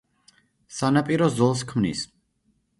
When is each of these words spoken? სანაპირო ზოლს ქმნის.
სანაპირო 0.77 1.29
ზოლს 1.37 1.63
ქმნის. 1.73 2.05